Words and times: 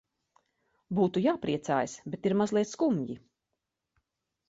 Būtu 0.99 1.23
jāpriecājas, 1.27 1.95
bet 2.17 2.29
ir 2.33 2.39
mazliet 2.43 2.73
skumji. 2.75 3.23